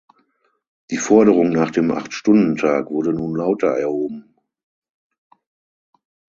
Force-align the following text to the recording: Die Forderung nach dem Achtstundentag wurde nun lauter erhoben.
Die 0.89 0.97
Forderung 0.97 1.51
nach 1.51 1.69
dem 1.69 1.91
Achtstundentag 1.91 2.89
wurde 2.89 3.13
nun 3.13 3.35
lauter 3.35 3.67
erhoben. 3.77 4.35